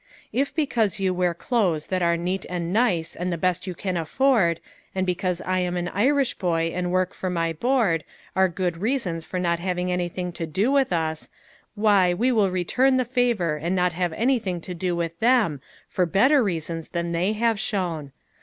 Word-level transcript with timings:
If 0.33 0.55
because 0.55 0.99
you 0.99 1.13
wear 1.13 1.35
clothes 1.35 1.85
that 1.93 2.01
are 2.01 2.17
neat 2.17 2.43
and 2.49 2.73
nice 2.73 3.15
and 3.15 3.31
the 3.31 3.37
best 3.37 3.67
you 3.67 3.75
can 3.75 3.95
afford, 3.95 4.59
and 4.95 5.05
because 5.05 5.41
I 5.41 5.59
am 5.59 5.77
an 5.77 5.89
Irish 5.89 6.33
boy 6.39 6.71
and 6.73 6.91
work 6.91 7.13
for 7.13 7.29
my 7.29 7.53
board, 7.53 8.03
are 8.35 8.47
good 8.49 8.77
reasons 8.77 9.25
for 9.25 9.37
not 9.39 9.59
having 9.59 9.91
any 9.91 10.09
thing 10.09 10.31
to 10.31 10.47
do 10.47 10.71
with 10.71 10.91
us, 10.91 11.29
why, 11.75 12.15
we 12.15 12.31
will 12.31 12.49
return 12.49 12.97
the 12.97 13.05
favor 13.05 13.57
and 13.57 13.75
not 13.75 13.93
have 13.93 14.11
anything 14.13 14.59
to 14.61 14.73
do 14.73 14.95
with 14.95 15.19
them, 15.19 15.61
for 15.87 16.07
bet 16.07 16.31
ter 16.31 16.41
reasons 16.41 16.87
than 16.89 17.11
they 17.11 17.33
have 17.33 17.59
shown. 17.59 18.11